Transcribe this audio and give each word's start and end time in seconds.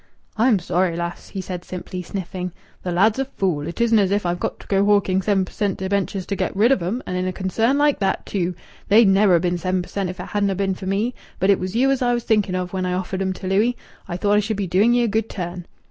"I'm 0.35 0.57
sorry, 0.57 0.95
lass!" 0.95 1.29
he 1.29 1.41
said 1.41 1.63
simply, 1.63 2.01
sniffing. 2.01 2.53
"The 2.81 2.91
lad's 2.91 3.19
a 3.19 3.25
fool. 3.25 3.67
It 3.67 3.79
isn't 3.79 3.99
as 3.99 4.09
if 4.09 4.25
I've 4.25 4.39
got 4.39 4.59
to 4.61 4.65
go 4.65 4.83
hawking 4.83 5.21
seven 5.21 5.45
per 5.45 5.51
cent. 5.51 5.77
debentures 5.77 6.25
to 6.25 6.35
get 6.35 6.55
rid 6.55 6.71
of 6.71 6.81
'em 6.81 7.03
and 7.05 7.15
in 7.15 7.27
a 7.27 7.31
concern 7.31 7.77
like 7.77 7.99
that, 7.99 8.25
too! 8.25 8.55
They'd 8.87 9.07
never 9.07 9.37
ha' 9.37 9.41
been 9.43 9.59
seven 9.59 9.83
per 9.83 9.89
cent 9.89 10.09
if 10.09 10.19
it 10.19 10.25
hadna 10.29 10.55
been 10.55 10.73
for 10.73 10.87
me. 10.87 11.13
But 11.37 11.51
it 11.51 11.59
was 11.59 11.75
you 11.75 11.91
as 11.91 12.01
I 12.01 12.15
was 12.15 12.23
thinking 12.23 12.55
of 12.55 12.73
when 12.73 12.87
I 12.87 12.93
offered 12.93 13.21
'em 13.21 13.33
to 13.33 13.47
Louis. 13.47 13.77
I 14.07 14.17
thought 14.17 14.37
I 14.37 14.39
should 14.39 14.57
be 14.57 14.65
doing 14.65 14.95
ye 14.95 15.03
a 15.03 15.07
good 15.07 15.29
turn." 15.29 15.67